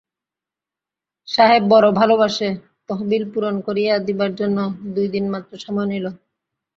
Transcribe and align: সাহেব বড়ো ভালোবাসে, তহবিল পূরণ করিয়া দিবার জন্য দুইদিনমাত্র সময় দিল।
সাহেব 1.27 1.63
বড়ো 1.71 1.89
ভালোবাসে, 1.93 2.49
তহবিল 2.89 3.23
পূরণ 3.33 3.55
করিয়া 3.67 3.93
দিবার 4.07 4.31
জন্য 4.35 4.57
দুইদিনমাত্র 4.93 5.51
সময় 5.65 5.87
দিল। 5.93 6.05